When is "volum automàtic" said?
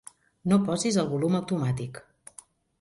1.13-2.03